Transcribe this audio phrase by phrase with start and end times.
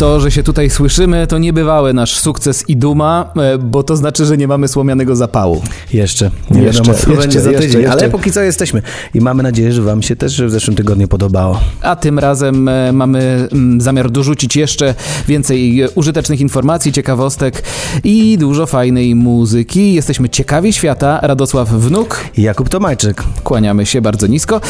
[0.00, 4.26] To, że się tutaj słyszymy, to niebywałe nasz sukces i duma, e, bo to znaczy,
[4.26, 5.62] że nie mamy słomianego zapału.
[5.92, 6.30] Jeszcze.
[6.50, 7.92] Nie Jeszcze, wiadomo, co jeszcze, będzie za tydzień, jeszcze.
[7.92, 8.82] ale póki co jesteśmy.
[9.14, 11.60] I mamy nadzieję, że wam się też w zeszłym tygodniu podobało.
[11.82, 14.94] A tym razem e, mamy mm, zamiar dorzucić jeszcze
[15.28, 17.62] więcej e, użytecznych informacji, ciekawostek
[18.04, 19.94] i dużo fajnej muzyki.
[19.94, 21.18] Jesteśmy ciekawi świata.
[21.22, 23.22] Radosław Wnuk, I Jakub Tomajczyk.
[23.44, 24.60] kłaniamy się bardzo nisko.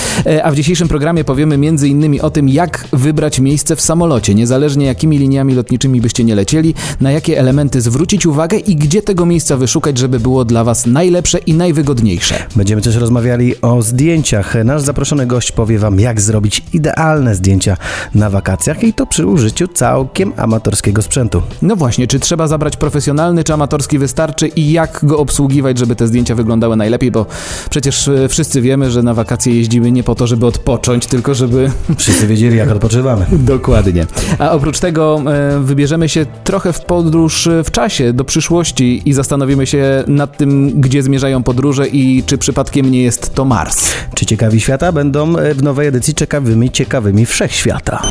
[0.42, 4.86] A w dzisiejszym programie powiemy między innymi o tym, jak wybrać miejsce w samolocie, niezależnie
[4.86, 9.56] jakimi liniami lotniczymi byście nie lecieli, na jakie elementy zwrócić uwagę i gdzie tego miejsca
[9.56, 12.34] wyszukać, żeby było dla Was najlepsze i najwygodniejsze.
[12.56, 14.54] Będziemy też rozmawiali o zdjęciach.
[14.64, 17.76] Nasz zaproszony gość powie wam, jak zrobić idealne zdjęcia
[18.14, 21.42] na wakacjach i to przy użyciu całkiem amatorskiego sprzętu.
[21.62, 26.06] No właśnie, czy trzeba zabrać profesjonalny, czy amatorski wystarczy i jak go obsługiwać, żeby te
[26.06, 27.26] zdjęcia wyglądały najlepiej, bo
[27.70, 31.70] przecież e, wszyscy wiemy, że na wakacje jeździmy nie po to, żeby odpocząć, tylko żeby
[31.98, 33.26] Wszyscy wiedzieli, jak odpoczywamy.
[33.54, 34.06] Dokładnie.
[34.38, 39.12] A oprócz tego e, wybierzemy się trochę w podróż e, w czasie, do przyszłości i
[39.12, 43.90] zastanowimy się nad tym, gdzie zmierzają podróże i czy przypadkiem nie jest to Mars.
[44.14, 48.02] Czy ciekawi świata będą e, w nowej edycji ciekawymi, ciekawymi wszechświata.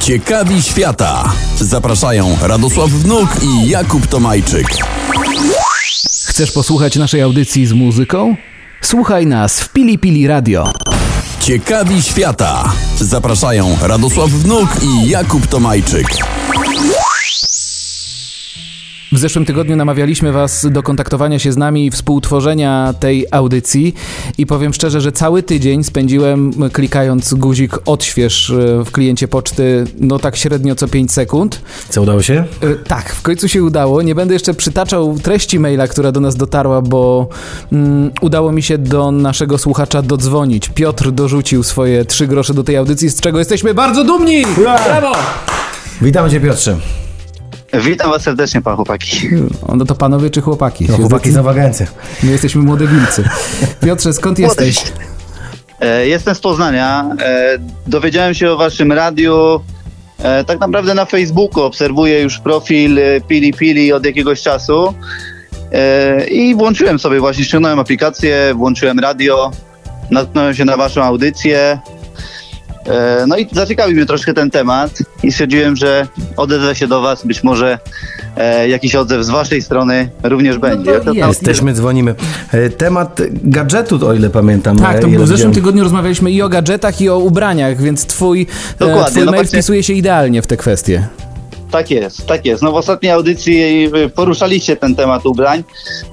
[0.00, 1.32] Ciekawi świata.
[1.58, 4.66] Zapraszają Radosław Wnuk i Jakub Tomajczyk.
[6.26, 8.36] Chcesz posłuchać naszej audycji z muzyką?
[8.80, 10.72] Słuchaj nas w Pili Pili Radio.
[11.40, 12.72] Ciekawi świata.
[13.04, 16.06] Zapraszają Radosław Wnuk i Jakub Tomajczyk.
[19.12, 23.94] W zeszłym tygodniu namawialiśmy Was do kontaktowania się z nami i współtworzenia tej audycji
[24.38, 30.18] i powiem szczerze, że cały tydzień spędziłem klikając guzik odśwież e, w kliencie poczty no
[30.18, 31.60] tak średnio co 5 sekund.
[31.88, 32.44] Co udało się?
[32.62, 34.02] E, Tak, w końcu się udało.
[34.02, 37.28] Nie będę jeszcze przytaczał treści maila, która do nas dotarła, bo
[37.72, 40.68] mm, udało mi się do naszego słuchacza dodzwonić.
[40.68, 44.42] Piotr dorzucił swoje trzy grosze do tej audycji, z czego jesteśmy bardzo dumni!
[44.56, 45.12] Brawo!
[46.02, 46.76] Witamy Cię Piotrze.
[47.72, 49.28] Witam was serdecznie, pan chłopaki.
[49.76, 50.86] No to panowie czy chłopaki?
[50.88, 51.86] No, chłopaki z agencja.
[52.22, 53.24] My jesteśmy młode wilcy.
[53.80, 54.84] Piotrze, skąd jesteś?
[55.80, 57.10] E, Jestem z Poznania.
[57.20, 59.60] E, Dowiedziałem się o waszym radiu
[60.18, 61.62] e, tak naprawdę na Facebooku.
[61.62, 64.94] Obserwuję już profil Pili Pili od jakiegoś czasu.
[66.30, 69.50] I włączyłem sobie właśnie, ściągnąłem aplikację, włączyłem radio,
[70.10, 71.78] natknąłem się na waszą audycję.
[72.86, 76.06] E, No i zaciekawił mnie troszkę ten temat i stwierdziłem, że
[76.36, 77.26] odezwę się do was.
[77.26, 77.78] Być może
[78.36, 80.92] e, jakiś odzew z waszej strony również będzie.
[80.92, 81.28] to To- jest.
[81.28, 82.14] Jesteśmy, dzwonimy.
[82.52, 84.78] E, Temat gadżetu, o ile pamiętam.
[84.78, 88.46] Tak, to e, w zeszłym tygodniu rozmawialiśmy i o gadżetach, i o ubraniach, więc twój,
[88.78, 91.06] Dokładnie, twój no mail właśnie- wpisuje się idealnie w te kwestie.
[91.70, 92.62] Tak jest, tak jest.
[92.62, 95.64] No w ostatniej audycji poruszaliście ten temat ubrań,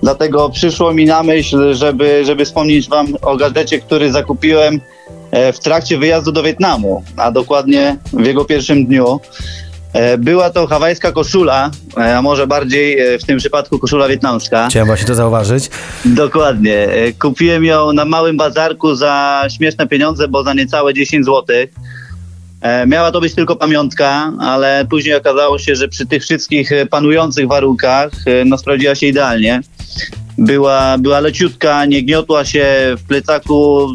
[0.03, 4.79] dlatego przyszło mi na myśl, żeby, żeby wspomnieć wam o gadżecie, który zakupiłem
[5.31, 9.19] w trakcie wyjazdu do Wietnamu, a dokładnie w jego pierwszym dniu.
[9.93, 14.67] E, Była to hawajska koszula, e, a może bardziej e, w tym przypadku koszula wietnamska.
[14.69, 15.69] Chciałem właśnie to zauważyć.
[16.05, 16.77] Dokładnie.
[16.77, 21.45] E, Kupiłem ją na małym bazarku za śmieszne pieniądze, bo za niecałe 10 zł.
[22.87, 27.47] Miała to być tylko pamiątka, ale później okazało się, że przy tych wszystkich e, panujących
[27.47, 29.61] warunkach e, no, sprawdziła się idealnie.
[30.39, 32.65] Była, była leciutka, nie gniotła się
[32.97, 33.87] w plecaku,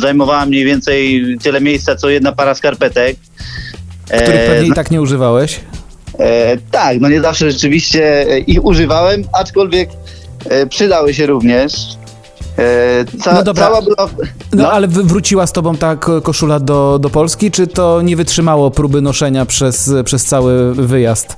[0.00, 3.16] zajmowała mniej więcej tyle miejsca, co jedna para skarpetek.
[4.06, 5.60] Których E, pewnie i tak nie używałeś.
[6.18, 9.90] E, tak, no nie zawsze rzeczywiście e, ich używałem, aczkolwiek
[10.50, 11.72] e, przydały się również.
[12.58, 13.66] E, ca, No dobra.
[13.66, 14.08] Cała była.
[14.52, 18.16] No, ale wy- wróciła z tobą ta ko- koszula do, do Polski, czy to nie
[18.16, 21.36] wytrzymało próby noszenia przez, przez cały wyjazd?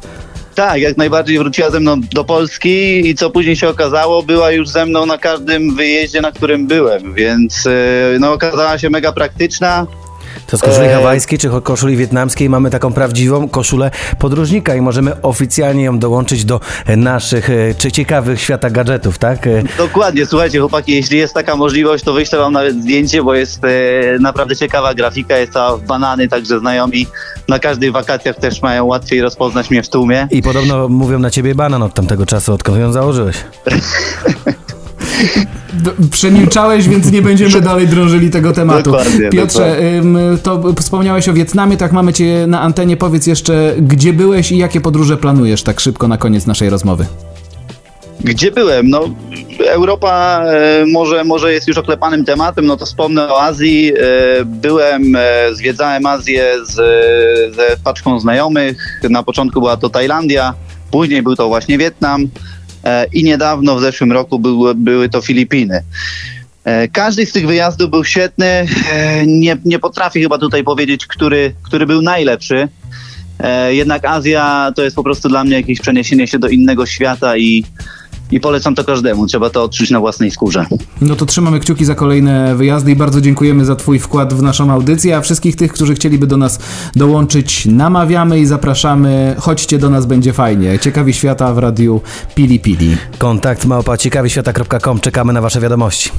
[0.54, 4.68] Tak, jak najbardziej wróciła ze mną do Polski i co później się okazało, była już
[4.68, 7.70] ze mną na każdym wyjeździe, na którym byłem, więc e,
[8.20, 9.86] no, okazała się mega praktyczna.
[10.52, 15.22] To z koszuli E, hawajskiej czy koszuli wietnamskiej mamy taką prawdziwą koszulę podróżnika i możemy
[15.22, 16.60] oficjalnie ją dołączyć do
[16.96, 19.46] naszych e, czy ciekawych świata gadżetów, tak?
[19.46, 23.60] E, Dokładnie, słuchajcie chłopaki, jeśli jest taka możliwość, to wyślę wam nawet zdjęcie, bo jest
[24.20, 27.06] naprawdę ciekawa grafika, jest cała w banany, także znajomi
[27.48, 30.28] na każdych wakacjach też mają łatwiej rozpoznać mnie w tłumie.
[30.30, 33.36] I podobno mówią na ciebie banan od tamtego czasu, odkąd ją założyłeś.
[36.10, 38.90] Przemilczałeś, więc nie będziemy dalej drążyli tego tematu.
[38.90, 42.96] Dokładnie, Piotrze, ym, to wspomniałeś o Wietnamie, tak mamy cię na antenie.
[42.96, 47.06] Powiedz jeszcze, gdzie byłeś i jakie podróże planujesz tak szybko na koniec naszej rozmowy?
[48.24, 48.90] Gdzie byłem?
[48.90, 49.04] No,
[49.66, 53.92] Europa e, może, może jest już oklepanym tematem, no to wspomnę o Azji.
[53.92, 56.74] E, byłem, e, zwiedzałem Azję z,
[57.54, 59.00] ze paczką znajomych.
[59.10, 60.54] Na początku była to Tajlandia,
[60.90, 62.28] później był to właśnie Wietnam
[63.12, 65.82] i niedawno w zeszłym roku były, były to Filipiny.
[66.64, 68.46] E, Każdy z tych wyjazdów był świetny.
[68.46, 68.66] E,
[69.26, 72.68] Nie, nie potrafię chyba tutaj powiedzieć, który, który był najlepszy.
[73.38, 77.36] E, Jednak Azja to jest po prostu dla mnie jakieś przeniesienie się do innego świata
[77.36, 77.64] i,
[78.32, 79.26] i polecam to każdemu.
[79.26, 80.66] Trzeba to odczuć na własnej skórze.
[81.00, 84.70] No to trzymamy kciuki za kolejne wyjazdy i bardzo dziękujemy za Twój wkład w naszą
[84.70, 86.58] audycję, a wszystkich tych, którzy chcieliby do nas
[86.96, 89.36] dołączyć, namawiamy i zapraszamy.
[89.38, 90.78] Chodźcie do nas, będzie fajnie.
[90.78, 92.00] Ciekawi świata w radiu
[92.34, 92.96] Pili Pili.
[93.18, 95.00] Kontakt małpa ciekawiświata.com.
[95.00, 96.10] Czekamy na Wasze wiadomości.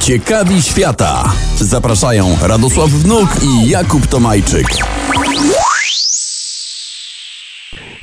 [0.00, 1.32] Ciekawi świata.
[1.60, 4.66] Zapraszają Radosław Wnuk i Jakub Tomajczyk.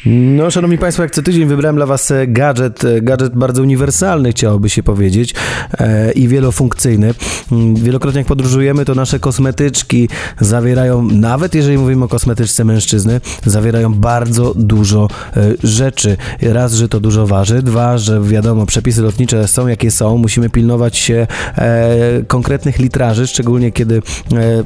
[0.05, 4.31] No, szanowni Państwo, jak co tydzień wybrałem dla Was e, gadżet, e, gadżet bardzo uniwersalny,
[4.31, 5.35] chciałoby się powiedzieć,
[5.79, 7.13] e, i wielofunkcyjny.
[7.51, 10.09] Mm, Wielokrotnie jak podróżujemy, to nasze kosmetyczki
[10.39, 15.07] zawierają, nawet jeżeli mówimy o kosmetyczce mężczyzny, zawierają bardzo dużo
[15.63, 16.17] rzeczy.
[16.41, 20.97] Raz, że to dużo waży, dwa, że wiadomo, przepisy lotnicze są jakie są, musimy pilnować
[20.97, 21.27] się
[22.27, 24.01] konkretnych litraży, szczególnie kiedy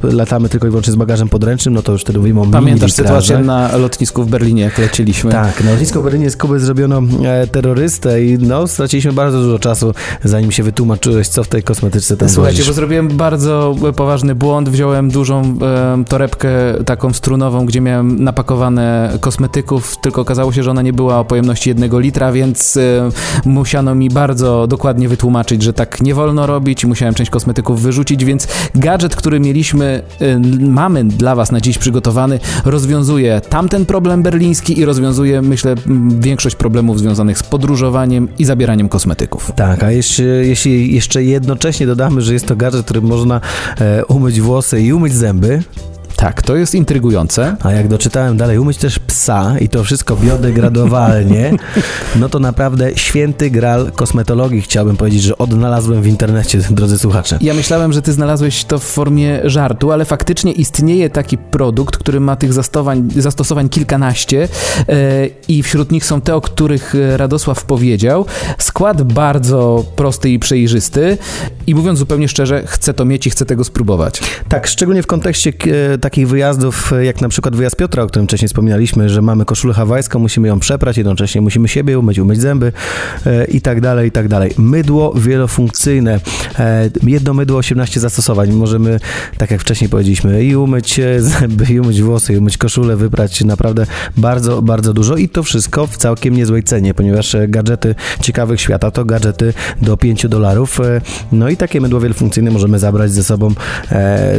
[0.04, 3.38] latamy tylko i wyłącznie z bagażem podręcznym, no to już wtedy mówimy o Pamiętasz sytuację
[3.38, 5.25] na lotnisku w Berlinie, jak leciliśmy?
[5.32, 9.94] Tak, na lotnisku Berlinie z Kuby zrobiono e, terrorystę i no, straciliśmy bardzo dużo czasu,
[10.24, 12.68] zanim się wytłumaczyłeś, co w tej kosmetyczce tam Słuchajcie, wozisz.
[12.68, 14.70] bo zrobiłem bardzo poważny błąd.
[14.70, 16.50] Wziąłem dużą e, torebkę
[16.86, 21.70] taką strunową, gdzie miałem napakowane kosmetyków, tylko okazało się, że ona nie była o pojemności
[21.70, 23.10] jednego litra, więc e,
[23.46, 28.26] musiano mi bardzo dokładnie wytłumaczyć, że tak nie wolno robić i musiałem część kosmetyków wyrzucić,
[28.26, 34.80] więc gadżet, który mieliśmy, e, mamy dla Was na dziś przygotowany, rozwiązuje tamten problem berliński
[34.80, 39.52] i rozwiązuje, myślę, m, większość problemów związanych z podróżowaniem i zabieraniem kosmetyków.
[39.56, 43.42] Tak, a jeśli, jeśli jeszcze jednocześnie dodamy, że jest to gadżet, którym można
[43.80, 45.64] e, umyć włosy i umyć zęby,
[46.26, 47.56] Tak, to jest intrygujące.
[47.64, 51.54] a jak doczytałem dalej, umyć też psa i to wszystko biodegradowalnie,
[52.20, 57.38] no to naprawdę święty gral kosmetologii chciałbym powiedzieć, że odnalazłem w internecie, drodzy słuchacze.
[57.42, 62.20] Ja myślałem, że ty znalazłeś to w formie żartu, ale faktycznie istnieje taki produkt, który
[62.20, 64.48] ma tych zastosowań, kilkanaście
[64.90, 68.26] e, i wśród nich są te, o których e, Radosław powiedział.
[68.58, 71.18] Skład bardzo prosty i przejrzysty
[71.68, 74.22] i mówiąc zupełnie szczerze, chcę to mieć i chcę tego spróbować.
[74.50, 75.54] Tak, szczególnie w kontekście
[75.94, 79.46] e, takich wyjazdów, e, jak na przykład wyjazd Piotra, o którym wcześniej wspominaliśmy, że mamy
[79.46, 82.72] koszulę hawajską, musimy ją przeprać, jednocześnie musimy siebie umyć, umyć zęby
[83.26, 84.52] e, i tak dalej, i tak dalej.
[84.58, 86.20] Mydło wielofunkcyjne,
[86.60, 88.52] e, jedno mydło, 18 zastosowań.
[88.52, 89.00] Możemy,
[89.38, 93.44] tak jak wcześniej powiedzieliśmy, i umyć e, zęby, i umyć włosy, i umyć koszulę, wyprać
[93.44, 93.86] naprawdę
[94.18, 98.92] bardzo, bardzo dużo i to wszystko w całkiem niezłej cenie, ponieważ e, gadżety ciekawych świata
[98.92, 100.80] to gadżety do 5 dolarów.
[101.32, 103.54] No i takie mydło wielofunkcyjne możemy zabrać ze sobą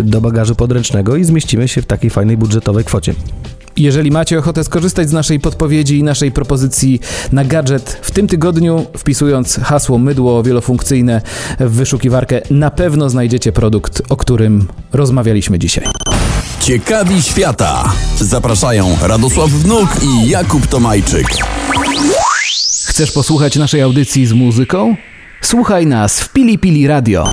[0.03, 1.25] do bagażu podręcznego i
[1.57, 3.15] zmieścimy się w takiej fajnej budżetowej kwocie.
[3.77, 7.01] Jeżeli macie ochotę skorzystać z naszej podpowiedzi i naszej propozycji
[7.33, 11.23] na gadżet w tym tygodniu, wpisując hasło mydło wielofunkcyjne
[11.61, 15.85] w wyszukiwarkę, na pewno znajdziecie produkt, o którym rozmawialiśmy dzisiaj.
[16.61, 17.93] Ciekawi świata.
[18.21, 21.27] Zapraszają Radosław Wnuk i Jakub Tomajczyk.
[22.87, 24.97] Chcesz posłuchać naszej audycji z muzyką?
[25.41, 27.33] Słuchaj nas w Pili Pili Radio.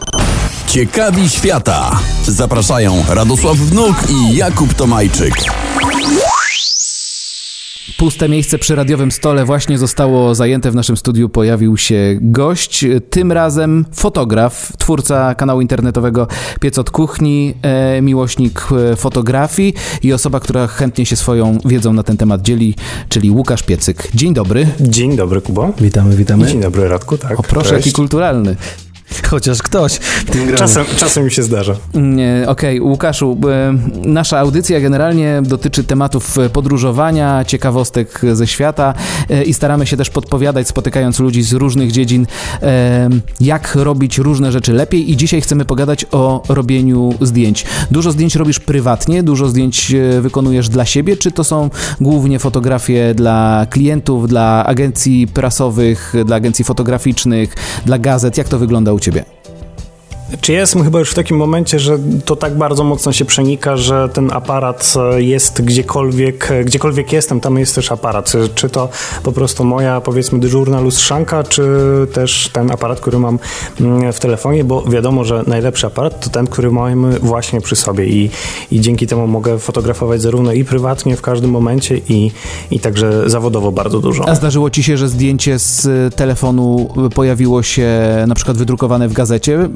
[0.73, 1.99] Ciekawi świata.
[2.27, 5.33] Zapraszają Radosław Wnuk i Jakub Tomajczyk.
[7.97, 10.71] Puste miejsce przy radiowym stole właśnie zostało zajęte.
[10.71, 16.27] W naszym studiu pojawił się gość, tym razem fotograf, twórca kanału internetowego
[16.59, 22.03] Piec od Kuchni, e, miłośnik e, fotografii i osoba, która chętnie się swoją wiedzą na
[22.03, 22.75] ten temat dzieli,
[23.09, 24.09] czyli Łukasz Piecyk.
[24.13, 24.67] Dzień dobry.
[24.79, 25.73] Dzień dobry, Kubo.
[25.81, 26.47] Witamy, witamy.
[26.47, 27.39] Dzień dobry, Radku, tak.
[27.39, 27.85] O proszę, Cześć.
[27.85, 28.55] jaki kulturalny.
[29.29, 30.55] Chociaż ktoś w tym.
[30.55, 31.75] Czasem, czasem mi się zdarza.
[32.47, 33.73] Okej, Łukaszu, e,
[34.05, 38.93] nasza audycja generalnie dotyczy tematów e, podróżowania, ciekawostek ze świata
[39.29, 42.27] e, i staramy się też podpowiadać, spotykając ludzi z różnych dziedzin,
[43.39, 47.65] jak robić różne rzeczy lepiej i dzisiaj chcemy pogadać o robieniu zdjęć.
[47.91, 51.69] Dużo zdjęć robisz prywatnie, dużo zdjęć wykonujesz dla siebie, czy to są
[52.01, 57.55] głównie fotografie dla klientów, dla agencji prasowych, dla agencji fotograficznych,
[57.85, 58.37] dla gazet?
[58.37, 59.25] Jak to wygląda u Ciebie?
[60.41, 64.09] Czy jestem chyba już w takim momencie, że to tak bardzo mocno się przenika, że
[64.09, 68.25] ten aparat e, jest gdziekolwiek, e, gdziekolwiek jestem, tam jest też aparat.
[68.25, 68.89] Czy, czy to
[69.23, 71.63] po prostu moja, powiedzmy, dyżurna lustrzanka, czy
[72.13, 73.39] też ten aparat, który mam
[73.81, 78.05] mm, w telefonie, bo wiadomo, że najlepszy aparat to ten, który mamy właśnie przy sobie
[78.05, 78.29] i,
[78.71, 82.31] i dzięki temu mogę fotografować zarówno i prywatnie w każdym momencie i,
[82.71, 84.29] i także zawodowo bardzo dużo.
[84.29, 87.89] A zdarzyło ci się, że zdjęcie z telefonu pojawiło się
[88.27, 89.69] na przykład wydrukowane w gazecie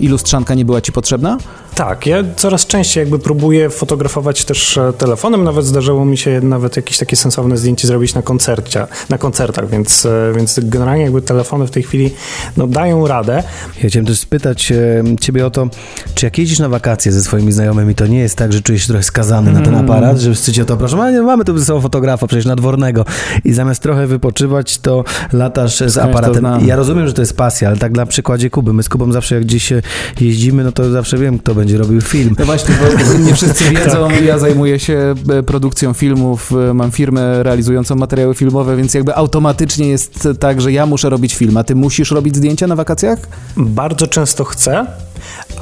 [0.00, 1.38] i lustrzanka nie była ci potrzebna?
[1.74, 6.76] Tak, ja coraz częściej jakby próbuję fotografować też e, telefonem, nawet zdarzyło mi się nawet
[6.76, 11.66] jakieś takie sensowne zdjęcie zrobić na koncercie, na koncertach, więc, e, więc generalnie jakby telefony
[11.66, 12.10] w tej chwili
[12.56, 13.42] no, dają radę.
[13.82, 15.68] Ja chciałem też spytać e, ciebie o to,
[16.14, 18.88] czy jak jeździsz na wakacje ze swoimi znajomymi, to nie jest tak, że czujesz się
[18.88, 21.58] trochę skazany na ten aparat, że wszyscy cię o to proszą, a nie, mamy tu
[21.58, 23.04] ze sobą fotografa, przecież nadwornego
[23.44, 26.46] i zamiast trochę wypoczywać, to latasz z aparatem.
[26.66, 28.72] Ja rozumiem, że to jest pasja, ale tak na przykładzie Kuby.
[28.72, 29.72] My z Kubą zawsze jak gdzieś
[30.20, 32.36] jeździmy, no to zawsze wiem, kto będzie robił film.
[32.38, 37.42] No właśnie, bo nie wszyscy wiedzą, ja zajmuję się e, produkcją filmów, e, mam firmę
[37.42, 41.74] realizującą materiały filmowe, więc jakby automatycznie jest tak, że ja muszę robić film, a ty
[41.74, 43.18] musisz robić zdjęcia na wakacjach?
[43.56, 44.86] Bardzo często chcę,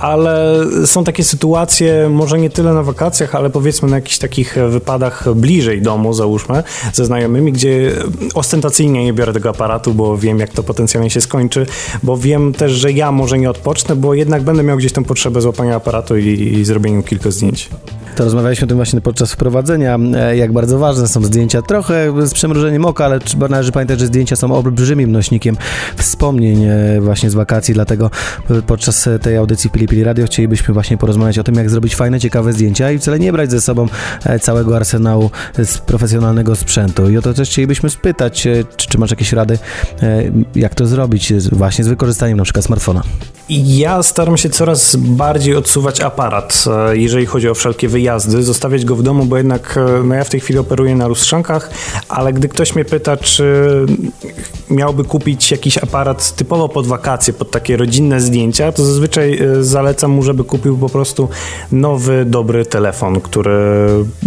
[0.00, 5.34] ale są takie sytuacje, może nie tyle na wakacjach, ale powiedzmy na jakichś takich wypadach
[5.34, 7.92] bliżej domu, załóżmy, ze znajomymi, gdzie
[8.34, 11.66] ostentacyjnie nie biorę tego aparatu, bo wiem, jak to potencjalnie się skończy,
[12.02, 15.40] bo wiem też, że ja może nie odpocznę, bo jednak będę miał gdzieś tę potrzebę
[15.40, 17.70] złapania aparatu i, i zrobienia kilku zdjęć.
[18.16, 21.62] To rozmawialiśmy o tym właśnie podczas wprowadzenia, e, jak bardzo ważne są zdjęcia.
[21.62, 25.56] Trochę z przemrużeniem oka, ale trzeba należy pamiętać, że zdjęcia są olbrzymim nośnikiem
[25.96, 28.10] wspomnień e, właśnie z wakacji, dlatego
[28.66, 32.52] podczas tej audycji Pili Pili Radio chcielibyśmy właśnie porozmawiać o tym, jak zrobić fajne, ciekawe
[32.52, 33.86] zdjęcia i wcale nie brać ze sobą
[34.24, 37.10] e, całego arsenału z profesjonalnego sprzętu.
[37.10, 39.58] I o to też chcielibyśmy spytać, e, czy, czy masz jakieś rady,
[40.02, 40.22] e,
[40.54, 43.02] jak to zrobić właśnie z wykorzystaniem na przykład smartfona.
[43.48, 48.96] Ja staram się coraz bardziej odsuwać aparat, e, jeżeli chodzi o wszelkie wyjazdy, zostawiać go
[48.96, 51.70] w domu, bo jednak e, no ja w tej chwili operuję na lustrzankach,
[52.08, 53.64] ale gdy ktoś mnie pyta, czy
[54.70, 60.10] miałby kupić jakiś aparat typowo pod wakacje, pod takie rodzinne zdjęcia, to zazwyczaj e, zalecam
[60.10, 61.28] mu, żeby kupił po prostu
[61.72, 63.60] nowy, dobry telefon, który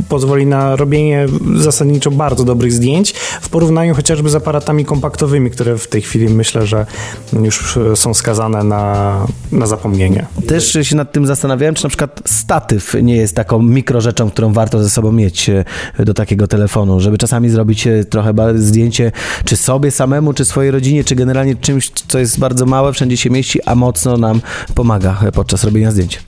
[0.10, 5.88] pozwoli na robienie zasadniczo bardzo dobrych zdjęć w porównaniu chociażby z aparatami kompaktowymi, które w
[5.88, 6.86] tej chwili myślę, że
[7.34, 9.05] już są skazane na,
[9.52, 10.26] na zapomnienie.
[10.48, 14.84] Też się nad tym zastanawiałem, czy na przykład statyw nie jest taką mikrorzeczą, którą warto
[14.84, 15.66] ze sobą mieć e,
[16.00, 19.12] do takiego telefonu, żeby czasami zrobić e, trochę zdjęcie
[19.46, 23.30] czy sobie samemu, czy swojej rodzinie, czy generalnie czymś, co jest bardzo małe, wszędzie się
[23.30, 24.42] mieści, a mocno nam
[24.76, 26.20] pomaga e, podczas robienia zdjęć.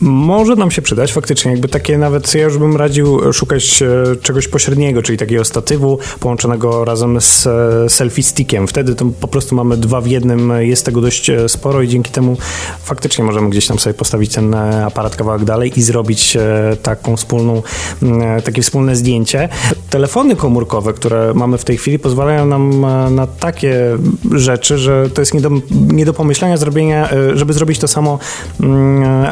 [0.00, 4.48] Może nam się przydać faktycznie, jakby takie nawet ja już bym radził szukać e, czegoś
[4.48, 8.66] pośredniego, czyli takiego statywu połączonego razem z e, selfie stickiem.
[8.66, 12.10] Wtedy to po prostu mamy dwa w jednym, jest tego dość e, sporo i dzięki
[12.10, 12.36] temu
[12.82, 17.16] faktycznie możemy gdzieś tam sobie postawić ten e, aparat kawałek dalej i zrobić e, taką
[17.16, 17.62] wspólną,
[18.02, 19.48] e, takie wspólne zdjęcie.
[19.90, 23.98] Telefony komórkowe, które mamy w tej chwili pozwalają nam e, na takie
[24.32, 28.18] rzeczy, że to jest nie do, nie do pomyślenia zrobienia, e, żeby zrobić to samo
[28.60, 29.26] mm,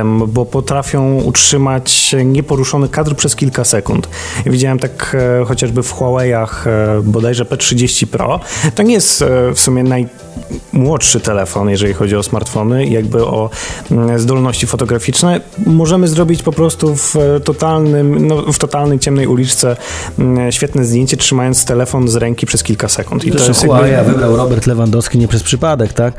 [0.00, 4.08] aparatem, bo potrafią utrzymać nieporuszony kadr przez kilka sekund.
[4.46, 8.40] Ja widziałem tak e, chociażby w Huawei'ach e, bodajże P30 Pro.
[8.74, 13.50] To nie jest e, w sumie najmłodszy telefon, jeżeli chodzi o smartfony, i jakby o
[13.90, 15.40] mm, zdolności fotograficzne.
[15.66, 17.14] Możemy zrobić po prostu w
[17.44, 19.76] totalnym, no, w totalnej ciemnej uliczce
[20.18, 23.24] mm, świetne zdjęcie, trzymając telefon z ręki przez kilka sekund.
[23.24, 23.66] I to jest jakby...
[23.66, 26.14] Huawei wybrał Robert Lewandowski nie przez przypadek, tak?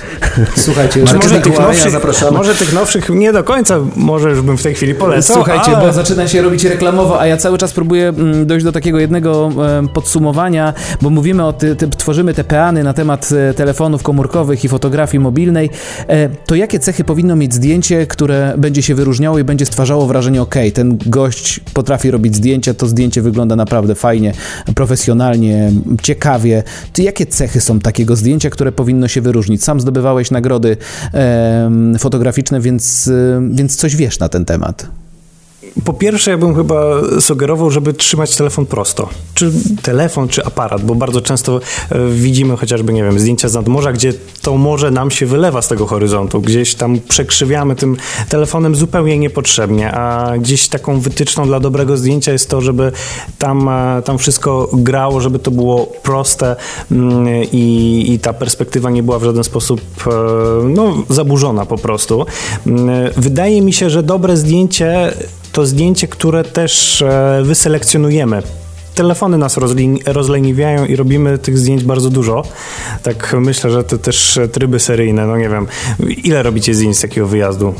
[0.55, 1.93] Słuchajcie, może, tych nowszych,
[2.31, 5.35] może tych nowszych nie do końca, może już bym w tej chwili polecał.
[5.35, 5.87] Słuchajcie, ale...
[5.87, 9.51] bo zaczyna się robić reklamowo, a ja cały czas próbuję mm, dojść do takiego jednego
[9.93, 14.67] podsumowania, bo mówimy o ty, ty, tworzymy te peany na temat e, telefonów komórkowych i
[14.67, 15.69] fotografii mobilnej.
[16.07, 20.41] E, To jakie cechy powinno mieć zdjęcie, które będzie się wyróżniało i będzie stwarzało wrażenie,
[20.41, 24.33] ok, ten gość potrafi robić zdjęcia, to zdjęcie wygląda naprawdę fajnie,
[24.75, 26.63] profesjonalnie, ciekawie.
[26.93, 29.63] Ty jakie cechy są takiego zdjęcia, które powinno się wyróżnić?
[29.63, 30.77] Sam zdobywałeś nagrody
[31.13, 35.00] em, fotograficzne, więc, e, więc coś wiesz na ten temat.
[35.85, 36.83] Po pierwsze, ja bym chyba
[37.19, 39.09] sugerował, żeby trzymać telefon prosto.
[39.33, 39.51] Czy
[39.81, 41.59] telefon, czy aparat, bo bardzo często
[41.89, 45.67] e, widzimy chociażby, nie wiem, zdjęcia z nadmorza, gdzie to morze nam się wylewa z
[45.67, 46.41] tego horyzontu.
[46.41, 47.97] Gdzieś tam przekrzywiamy tym
[48.29, 52.91] telefonem zupełnie niepotrzebnie, a gdzieś taką wytyczną dla dobrego zdjęcia jest to, żeby
[53.39, 56.55] tam, e, tam wszystko grało, żeby to było proste
[56.91, 60.11] mm, i, i ta perspektywa nie była w żaden sposób e,
[60.63, 62.25] no, zaburzona po prostu.
[62.67, 65.13] Mm, Wydaje mi się, że dobre zdjęcie
[65.51, 68.43] to zdjęcie, które też e, wyselekcjonujemy
[68.95, 69.57] telefony nas
[70.05, 72.43] rozleniwiają i robimy tych zdjęć bardzo dużo.
[73.03, 75.67] Tak myślę, że to też tryby seryjne, no nie wiem.
[76.23, 77.73] Ile robicie zdjęć z takiego wyjazdu?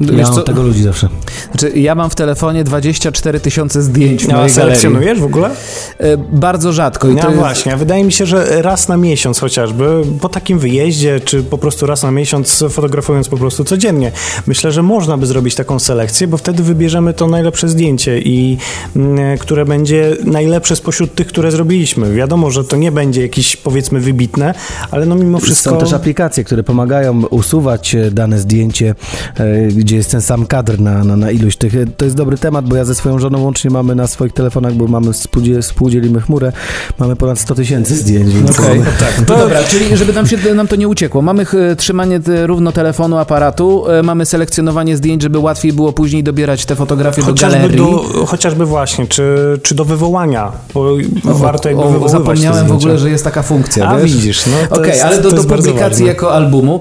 [0.00, 1.08] Ja Wiesz mam co, tego ludzi zawsze.
[1.50, 4.76] znaczy, ja mam w telefonie 24 tysiące zdjęć w No, a mojej galerii.
[4.78, 5.50] selekcjonujesz w ogóle?
[5.98, 7.08] E, Bardzo rzadko.
[7.08, 10.58] I No to jest, właśnie, wydaje mi się, że raz na miesiąc chociażby, po takim
[10.58, 14.12] wyjeździe, czy po prostu raz na miesiąc fotografując po prostu codziennie.
[14.46, 18.58] Myślę, że można by zrobić taką selekcję, bo wtedy wybierzemy to najlepsze zdjęcie i
[18.96, 22.14] mm, które będzie najlepsze spośród tych, które zrobiliśmy.
[22.14, 24.54] Wiadomo, że to nie będzie jakieś powiedzmy wybitne,
[24.90, 25.70] ale no mimo wszystko...
[25.70, 28.94] Są też aplikacje, które pomagają usuwać e, dane zdjęcie,
[29.36, 29.44] e,
[29.80, 31.72] gdzie jest ten sam kadr na, na, na iluś tych.
[31.96, 34.86] To jest dobry temat, bo ja ze swoją żoną łącznie mamy na swoich telefonach, bo
[34.86, 36.52] mamy współdzie, współdzielimy chmurę,
[36.98, 39.28] mamy ponad 100 tysięcy zdjęć, więc Okej, mamy- tak.
[39.28, 41.22] No dobra, czyli żeby nam, się, nam to nie uciekło.
[41.22, 46.22] Mamy ch, trzymanie te, równo telefonu, aparatu, e, mamy selekcjonowanie zdjęć, żeby łatwiej było później
[46.24, 47.76] dobierać te fotografie do Chociażby, galerii.
[47.78, 50.86] do, chociażby właśnie, czy, czy do wywołania, bo
[51.24, 53.88] warto jakby o, wywoływać zapomniałem w ogóle, że jest taka funkcja.
[53.88, 54.12] A, wiesz?
[54.14, 56.80] widzisz, no to Okej, jest- ale do, to do publikacji jako albumu,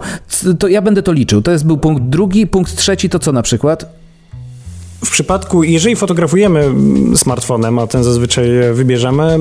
[0.59, 1.41] to ja będę to liczył.
[1.41, 3.85] To jest był punkt drugi, punkt trzeci, to co na przykład?
[5.05, 6.65] W przypadku, jeżeli fotografujemy
[7.15, 9.37] smartfonem, a ten zazwyczaj wybierzemy,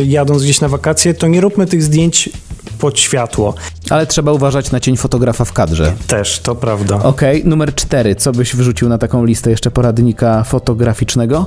[0.00, 2.30] y, jadąc gdzieś na wakacje, to nie róbmy tych zdjęć
[2.78, 3.54] pod światło.
[3.90, 5.92] Ale trzeba uważać na cień fotografa w kadrze.
[6.06, 7.02] Też, to prawda.
[7.02, 8.14] Okej, numer cztery.
[8.14, 11.46] Co byś wrzucił na taką listę jeszcze poradnika fotograficznego?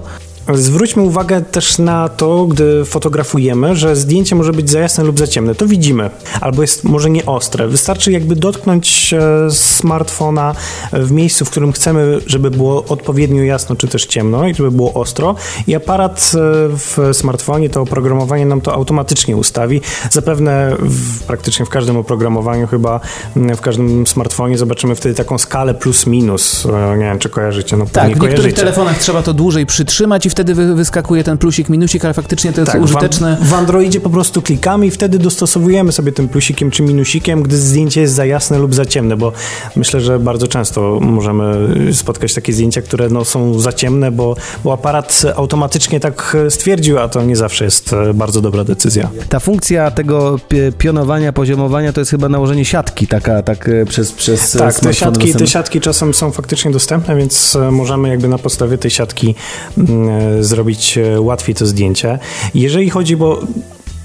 [0.53, 5.27] Zwróćmy uwagę też na to, gdy fotografujemy, że zdjęcie może być za jasne lub za
[5.27, 5.55] ciemne.
[5.55, 6.09] To widzimy.
[6.41, 7.67] Albo jest może nie ostre.
[7.67, 10.55] Wystarczy jakby dotknąć e, smartfona
[10.93, 14.93] w miejscu, w którym chcemy, żeby było odpowiednio jasno, czy też ciemno i żeby było
[14.93, 15.35] ostro.
[15.67, 16.39] I aparat e,
[16.69, 19.81] w smartfonie, to oprogramowanie nam to automatycznie ustawi.
[20.11, 22.99] Zapewne w, praktycznie w każdym oprogramowaniu, chyba
[23.35, 26.65] m, w każdym smartfonie zobaczymy wtedy taką skalę plus minus.
[26.65, 27.77] E, Nie wiem, czy kojarzycie.
[27.77, 28.57] No, Tak, w niektórych kojarzycie.
[28.61, 32.61] telefonach trzeba to dłużej przytrzymać i wtedy wy, wyskakuje ten plusik, minusik, ale faktycznie to
[32.61, 33.37] jest Tak, użyteczne.
[33.41, 37.57] W, w Androidzie po prostu klikamy i wtedy dostosowujemy sobie tym plusikiem czy minusikiem, gdy
[37.57, 39.31] zdjęcie jest za jasne lub za ciemne, bo
[39.75, 44.73] myślę, że bardzo często możemy spotkać takie zdjęcia, które no, są za ciemne, bo, bo
[44.73, 49.09] aparat automatycznie tak stwierdził, a to nie zawsze jest e, bardzo dobra decyzja.
[49.29, 54.11] Ta funkcja tego pi- pionowania, poziomowania to jest chyba nałożenie siatki taka tak e, przez,
[54.11, 55.39] przez e, Tak, te siatki, dostępne.
[55.39, 59.35] te siatki czasem są faktycznie dostępne, więc e, możemy jakby na podstawie tej siatki
[59.77, 62.19] mm, e, zrobić e, łatwiej to zdjęcie.
[62.53, 63.41] Jeżeli chodzi, bo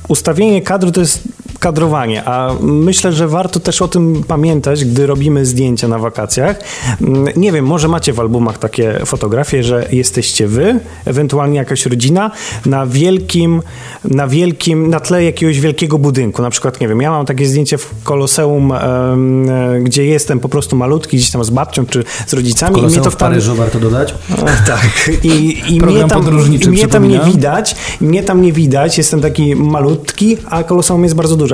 [0.09, 1.23] ustawienie kadru to jest
[1.62, 6.57] kadrowanie, a myślę, że warto też o tym pamiętać, gdy robimy zdjęcia na wakacjach.
[7.00, 12.31] Mm, Nie wiem, może macie w albumach takie fotografie, że jesteście wy, ewentualnie jakaś rodzina
[12.66, 13.62] na wielkim,
[14.05, 16.42] na wielkim, na tle jakiegoś wielkiego budynku.
[16.42, 18.81] Na przykład, nie wiem, ja mam takie zdjęcie w Koloseum, e,
[19.83, 22.72] gdzie jestem po prostu malutki, gdzieś tam z babcią czy z rodzicami.
[22.72, 24.14] i Koloseum mnie to w Paryżu warto dodać.
[24.66, 25.11] tak.
[25.22, 26.22] I, i mnie tam,
[26.61, 31.14] i mnie tam nie widać, mnie tam nie widać, jestem taki malutki, a koloseum jest
[31.14, 31.52] bardzo duże.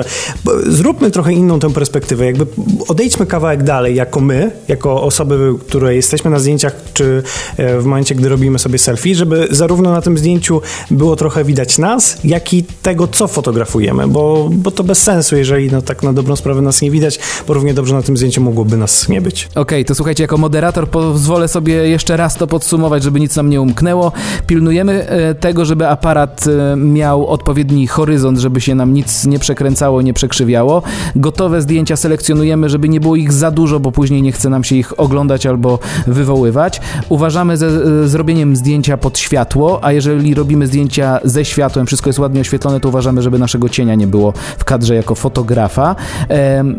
[0.67, 2.45] Zróbmy trochę inną tę perspektywę, jakby
[2.87, 7.23] odejdźmy kawałek dalej, jako my, jako osoby, które jesteśmy na zdjęciach, czy
[7.57, 11.77] e, w momencie, gdy robimy sobie selfie, żeby zarówno na tym zdjęciu było trochę widać
[11.77, 16.13] nas, jak i tego, co fotografujemy, bo, bo to bez sensu, jeżeli no, tak na
[16.13, 19.49] dobrą sprawę nas nie widać, bo równie dobrze na tym zdjęciu mogłoby nas nie być.
[19.55, 23.61] Okej, to słuchajcie, jako moderator pozwolę sobie jeszcze raz to podsumować, żeby nic nam nie
[23.61, 24.11] umknęło.
[24.47, 29.88] Pilnujemy e, tego, żeby aparat e, miał odpowiedni horyzont, żeby się nam nic nie przekręcało,
[30.01, 30.81] nie przekrzywiało.
[31.15, 34.75] Gotowe zdjęcia selekcjonujemy, żeby nie było ich za dużo, bo później nie chce nam się
[34.75, 36.81] ich oglądać albo wywoływać.
[37.09, 42.19] Uważamy ze e, zrobieniem zdjęcia pod światło, a jeżeli robimy zdjęcia ze światłem, wszystko jest
[42.19, 45.95] ładnie oświetlone, to uważamy, żeby naszego cienia nie było w kadrze jako fotografa.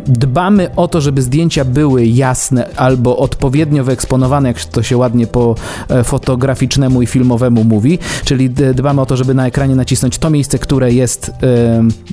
[0.07, 5.55] Dbamy o to, żeby zdjęcia były jasne albo odpowiednio wyeksponowane, jak to się ładnie po
[5.89, 10.59] e, fotograficznemu i filmowemu mówi, czyli dbamy o to, żeby na ekranie nacisnąć to miejsce,
[10.59, 11.33] które jest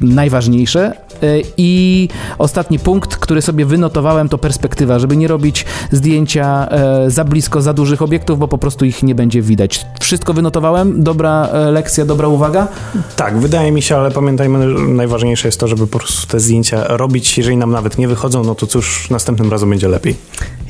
[0.01, 0.86] najważniejsze.
[1.23, 7.23] E, I ostatni punkt, który sobie wynotowałem, to perspektywa, żeby nie robić zdjęcia e, za
[7.23, 9.85] blisko, za dużych obiektów, bo po prostu ich nie będzie widać.
[9.99, 11.03] Wszystko wynotowałem?
[11.03, 12.67] Dobra e, lekcja, dobra uwaga?
[13.15, 17.37] Tak, wydaje mi się, ale pamiętajmy, najważniejsze jest to, żeby po prostu te zdjęcia robić.
[17.37, 20.15] Jeżeli nam nawet nie wychodzą, no to cóż, następnym razem będzie lepiej.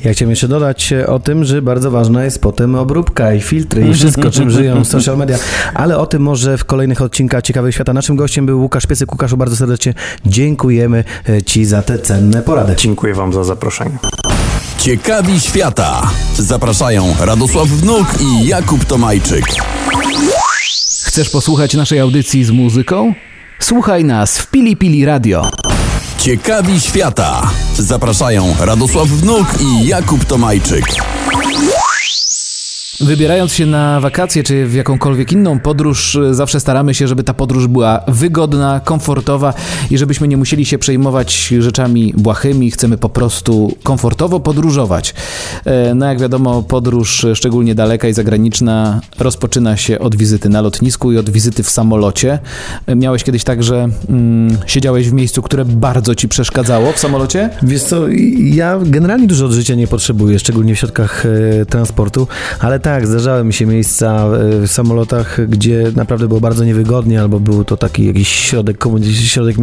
[0.04, 3.88] Ja chciałem jeszcze dodać e, o tym, że bardzo ważna jest potem obróbka i filtry
[3.88, 5.38] i wszystko, czym żyją social media,
[5.74, 7.92] ale o tym może w kolejnych odcinkach Ciekawych Świata.
[7.92, 9.12] Naszym gościem był Łukasz Piecyk.
[9.12, 9.94] Łukaszu, bardzo serdecznie
[10.26, 12.74] dziękujemy e, Ci za te cenne porady.
[12.76, 13.98] Dziękuję Wam za zaproszenie.
[14.78, 16.10] Ciekawi świata.
[16.38, 19.44] Zapraszają Radosław Wnuk i Jakub Tomajczyk.
[21.04, 23.14] Chcesz posłuchać naszej audycji z muzyką?
[23.58, 25.50] Słuchaj nas w Pili Pili Radio.
[26.18, 27.50] Ciekawi świata.
[27.78, 30.84] Zapraszają Radosław Wnuk i Jakub Tomajczyk.
[33.00, 37.34] Wybierając się na wakacje czy w jakąkolwiek inną podróż, y, zawsze staramy się, żeby ta
[37.34, 39.54] podróż była wygodna, komfortowa
[39.90, 42.70] i żebyśmy nie musieli się przejmować rzeczami błahymi.
[42.70, 45.14] Chcemy po prostu komfortowo podróżować.
[45.64, 50.60] E, No jak wiadomo, podróż e, szczególnie daleka i zagraniczna rozpoczyna się od wizyty na
[50.60, 52.38] lotnisku i od wizyty w samolocie.
[52.86, 57.50] E, Miałeś kiedyś tak, że mm, siedziałeś w miejscu, które bardzo ci przeszkadzało w samolocie?
[57.62, 58.08] Wiesz co,
[58.38, 61.26] ja generalnie dużo od życia nie potrzebuję, szczególnie w środkach
[61.60, 62.28] e, transportu,
[62.60, 67.64] ale zdarzały mi się miejsca e, w samolotach, gdzie naprawdę było bardzo niewygodnie, albo był
[67.64, 69.56] to taki jakiś środek, środek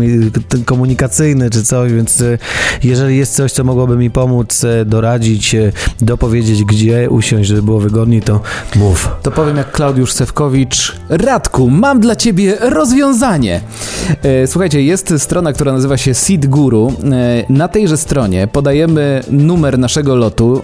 [0.66, 2.38] komunikacyjny czy coś, więc e,
[2.84, 5.56] jeżeli jest coś, co mogłoby mi pomóc, e, doradzić,
[6.02, 8.42] dopowiedzieć, gdzie usiąść, żeby było wygodniej, to
[8.76, 9.10] mów.
[9.22, 10.96] To powiem jak Klaudiusz Sewkowicz.
[11.10, 13.62] Radku, mam dla ciebie rozwiązanie.
[14.46, 16.94] Słuchajcie, jest strona, która nazywa się Seed Guru.
[17.50, 20.62] Na tejże stronie podajemy numer naszego lotu,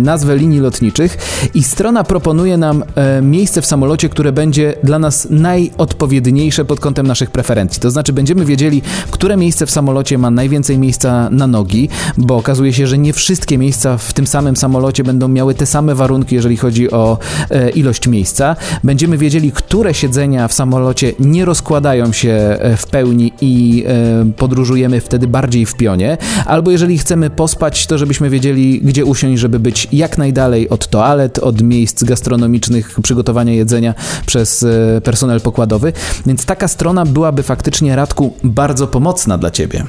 [0.00, 1.18] nazwę linii lotniczych
[1.54, 7.06] i strona proponuje nam e, miejsce w samolocie, które będzie dla nas najodpowiedniejsze pod kątem
[7.06, 7.82] naszych preferencji.
[7.82, 12.72] To znaczy będziemy wiedzieli, które miejsce w samolocie ma najwięcej miejsca na nogi, bo okazuje
[12.72, 16.56] się, że nie wszystkie miejsca w tym samym samolocie będą miały te same warunki, jeżeli
[16.56, 17.18] chodzi o
[17.50, 18.56] e, ilość miejsca.
[18.84, 25.00] Będziemy wiedzieli, które siedzenia w samolocie nie rozkładają się e, w pełni i e, podróżujemy
[25.00, 26.18] wtedy bardziej w pionie.
[26.46, 31.38] Albo jeżeli chcemy pospać, to żebyśmy wiedzieli, gdzie usiąść, żeby być jak najdalej od toalet,
[31.38, 33.94] od miejsc gastronomicznych, przygotowania jedzenia
[34.26, 35.92] przez e, personel pokładowy.
[36.26, 39.84] Więc taka strona byłaby faktycznie, Radku, bardzo pomocna dla Ciebie.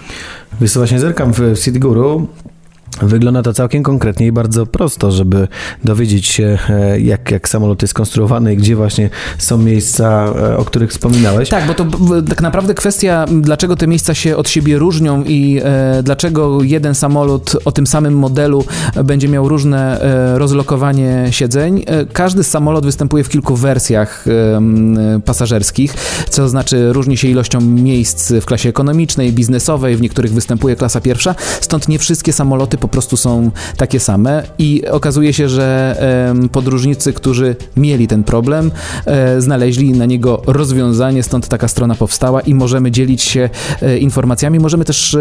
[0.62, 2.28] Wiesz właśnie zerkam w City Guru.
[3.02, 5.48] Wygląda to całkiem konkretnie i bardzo prosto, żeby
[5.84, 10.66] dowiedzieć się, e, jak, jak samolot jest skonstruowany i gdzie właśnie są miejsca, e, o
[10.66, 11.50] których wspominałeś.
[11.50, 11.86] Tak, bo to
[12.30, 17.56] tak naprawdę kwestia, dlaczego te miejsca się od siebie różnią i e, dlaczego jeden samolot
[17.66, 18.66] o tym samym modelu
[19.04, 21.84] będzie miał różne e, rozlokowanie siedzeń.
[21.88, 25.94] E, każdy samolot występuje w kilku wersjach e, pasażerskich,
[26.30, 31.36] co znaczy różni się ilością miejsc w klasie ekonomicznej, biznesowej, w niektórych występuje klasa pierwsza,
[31.62, 34.44] stąd nie wszystkie samoloty po prostu są takie same.
[34.58, 35.96] I okazuje się, że
[36.52, 38.72] podróżnicy, którzy mieli ten problem,
[39.06, 43.50] e, znaleźli na niego rozwiązanie, stąd taka strona powstała i możemy dzielić się
[43.82, 45.18] e, informacjami, możemy też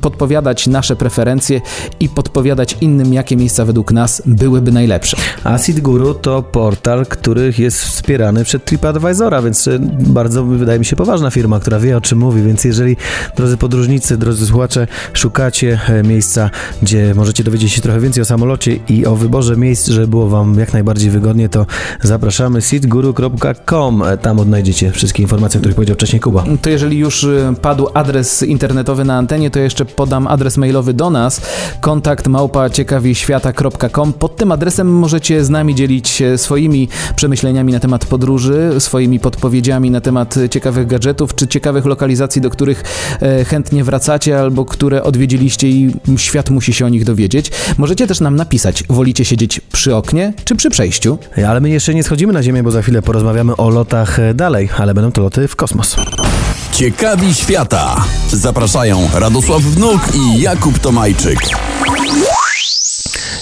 [0.00, 1.60] podpowiadać nasze preferencje
[2.00, 5.16] i podpowiadać innym, jakie miejsca według nas byłyby najlepsze.
[5.44, 10.84] A Seat Guru to portal, który jest wspierany przez TripAdvisora, więc e, bardzo, wydaje mi
[10.84, 12.96] się, poważna firma, która wie o czym mówi, więc jeżeli,
[13.36, 16.50] drodzy podróżnicy, drodzy słuchacze, szukacie miejsca,
[16.90, 20.58] gdzie możecie dowiedzieć się trochę więcej o samolocie i o wyborze miejsc, żeby było Wam
[20.58, 21.66] jak najbardziej wygodnie, to
[22.02, 24.02] zapraszamy seatguru.com.
[24.22, 26.44] Tam odnajdziecie wszystkie informacje, o których powiedział wcześniej Kuba.
[26.62, 31.10] To jeżeli już y, padł adres internetowy na antenie, to jeszcze podam adres mailowy do
[31.10, 31.40] nas
[31.80, 34.12] kontakt małpa ciekawiświata.com.
[34.12, 39.90] Pod tym adresem możecie z nami dzielić się swoimi przemyśleniami na temat podróży, swoimi podpowiedziami
[39.90, 42.84] na temat ciekawych gadżetów czy ciekawych lokalizacji, do których
[43.22, 47.50] e, chętnie wracacie albo które odwiedziliście i świat musi się o nich dowiedzieć.
[47.78, 51.18] Możecie też nam napisać, wolicie siedzieć przy oknie czy przy przejściu?
[51.48, 54.68] Ale my jeszcze nie schodzimy na Ziemię, bo za chwilę porozmawiamy o lotach e, dalej,
[54.78, 55.96] ale będą to loty w kosmos.
[56.72, 58.04] Ciekawi świata.
[58.32, 61.38] Zapraszają Radosław Wnuk i Jakub Tomajczyk.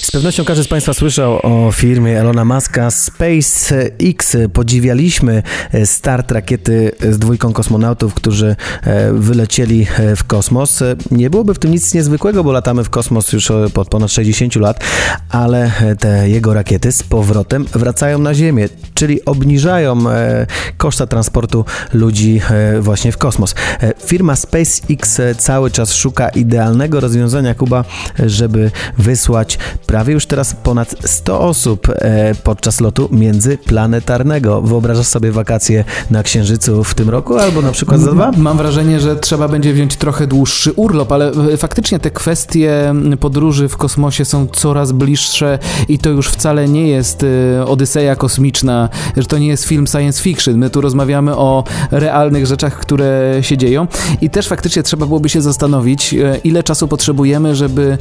[0.09, 4.37] Z pewnością każdy z Państwa słyszał o firmie Elona Muska SpaceX.
[4.53, 5.42] Podziwialiśmy
[5.73, 10.83] e, start rakiety z dwójką kosmonautów, którzy e, wylecieli e, w kosmos.
[10.83, 14.12] E, Nie byłoby w tym nic niezwykłego, bo latamy w kosmos już e, od ponad
[14.12, 14.85] 60 lat,
[15.31, 21.64] ale e, te jego rakiety z powrotem wracają na Ziemię, czyli obniżają e, koszta transportu
[21.92, 23.55] ludzi e, właśnie w kosmos.
[23.83, 27.85] E, Firma SpaceX e, cały czas szuka idealnego rozwiązania, Kuba,
[28.21, 34.62] e, żeby wysłać prawie już teraz ponad 100 osób e, podczas lotu międzyplanetarnego.
[34.62, 38.30] Wyobrażasz sobie wakacje na Księżycu w tym roku albo na przykład za dwa?
[38.37, 43.68] Mam wrażenie, że trzeba będzie wziąć trochę dłuższy urlop, ale e, faktycznie te kwestie podróży
[43.68, 45.58] w kosmosie są coraz bliższe
[45.88, 50.22] i to już wcale nie jest e, Odyseja kosmiczna, że to nie jest film science
[50.22, 50.58] fiction.
[50.58, 53.87] My tu rozmawiamy o realnych rzeczach, które się dzieją
[54.20, 57.98] i też faktycznie trzeba byłoby się zastanowić, ile czasu potrzebujemy, żeby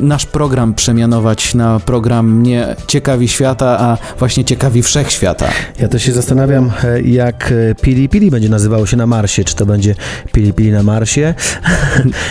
[0.00, 5.48] nasz program przemianować na program nie Ciekawi Świata, a właśnie Ciekawi Wszechświata.
[5.78, 9.44] Ja też się zastanawiam, e, jak e, Pili Pili będzie nazywało się na Marsie.
[9.44, 9.94] Czy to będzie
[10.32, 11.34] Pili Pili na Marsie?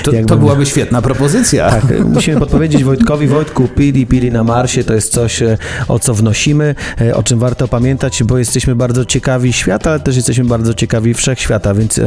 [0.03, 1.69] To, to byłaby świetna propozycja.
[1.69, 3.27] Tak, e, musimy podpowiedzieć Wojtkowi.
[3.27, 5.43] Wojtku, Pili Pili na Marsie to jest coś,
[5.87, 6.75] o co wnosimy,
[7.13, 11.73] o czym warto pamiętać, bo jesteśmy bardzo ciekawi świata, ale też jesteśmy bardzo ciekawi wszechświata,
[11.73, 11.99] więc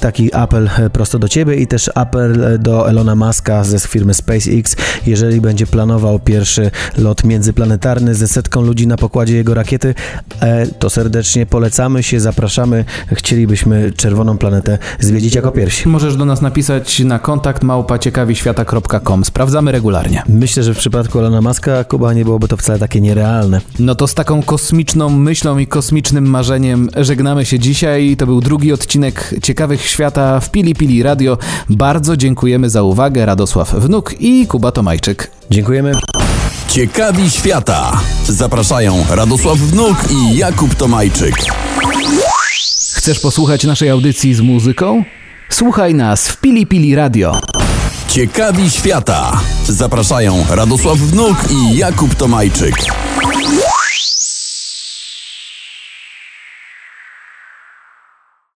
[0.00, 4.76] taki apel prosto do Ciebie i też apel do Elona Muska ze firmy SpaceX.
[5.06, 9.94] Jeżeli będzie planował pierwszy lot międzyplanetarny ze setką ludzi na pokładzie jego rakiety,
[10.40, 12.84] e, to serdecznie polecamy się, zapraszamy.
[13.12, 15.88] Chcielibyśmy Czerwoną Planetę zwiedzić jako pierwsi.
[15.88, 19.24] Możesz do nas napisać na kontakt małpaciekawiświata.com.
[19.24, 20.22] Sprawdzamy regularnie.
[20.28, 23.60] Myślę, że w przypadku Elona Muska, Kuba, nie byłoby to wcale takie nierealne.
[23.78, 28.16] No to z taką kosmiczną myślą i kosmicznym marzeniem żegnamy się dzisiaj.
[28.18, 31.38] To był drugi odcinek Ciekawych Świata w Pili Pili Radio.
[31.70, 33.26] Bardzo dziękujemy za uwagę.
[33.26, 35.35] Radosław Wnuk i Kuba Tomajczyk.
[35.50, 35.92] Dziękujemy.
[36.68, 38.00] Ciekawi świata.
[38.28, 41.34] Zapraszają Radosław Wnuk i Jakub Tomajczyk.
[42.92, 45.04] Chcesz posłuchać naszej audycji z muzyką?
[45.50, 47.40] Słuchaj nas w Pili Pili Radio.
[48.08, 49.40] Ciekawi świata.
[49.68, 52.74] Zapraszają Radosław Wnuk i Jakub Tomajczyk.